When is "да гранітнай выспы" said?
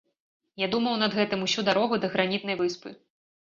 2.07-2.97